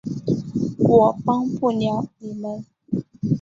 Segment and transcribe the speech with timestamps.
[0.79, 2.65] 我帮不了你们